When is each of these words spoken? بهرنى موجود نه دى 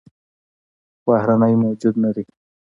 بهرنى 1.05 1.49
موجود 1.63 1.95
نه 2.01 2.09
دى 2.15 2.23